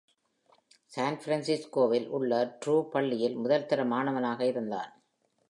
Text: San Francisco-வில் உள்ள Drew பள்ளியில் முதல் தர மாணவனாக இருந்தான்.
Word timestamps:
San 0.91 1.13
Francisco-வில் 1.17 2.09
உள்ள 2.09 2.59
Drew 2.65 2.79
பள்ளியில் 2.89 3.35
முதல் 3.35 3.65
தர 3.65 3.85
மாணவனாக 3.85 4.45
இருந்தான். 4.45 4.91